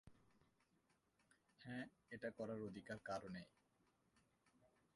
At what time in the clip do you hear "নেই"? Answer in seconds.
3.29-3.47